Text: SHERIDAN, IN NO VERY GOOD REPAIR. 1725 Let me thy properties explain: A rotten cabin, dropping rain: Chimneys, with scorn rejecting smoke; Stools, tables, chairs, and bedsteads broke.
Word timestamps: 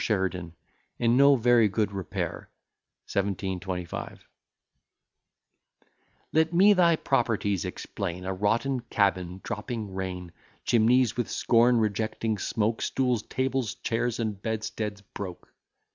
SHERIDAN, 0.03 0.55
IN 0.97 1.15
NO 1.15 1.35
VERY 1.35 1.67
GOOD 1.67 1.91
REPAIR. 1.91 2.49
1725 3.05 4.27
Let 6.33 6.51
me 6.51 6.73
thy 6.73 6.95
properties 6.95 7.65
explain: 7.65 8.25
A 8.25 8.33
rotten 8.33 8.79
cabin, 8.89 9.41
dropping 9.43 9.93
rain: 9.93 10.31
Chimneys, 10.65 11.15
with 11.15 11.29
scorn 11.29 11.77
rejecting 11.77 12.39
smoke; 12.39 12.81
Stools, 12.81 13.21
tables, 13.21 13.75
chairs, 13.75 14.19
and 14.19 14.41
bedsteads 14.41 15.01
broke. 15.01 15.53